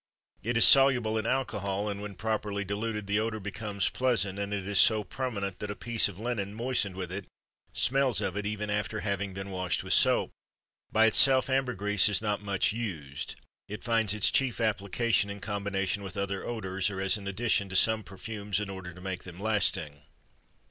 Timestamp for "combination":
15.39-16.01